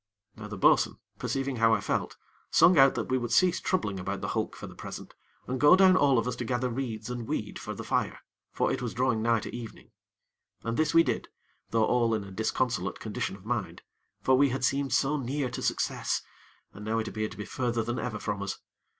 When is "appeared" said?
17.07-17.33